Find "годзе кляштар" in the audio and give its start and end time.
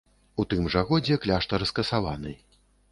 0.93-1.69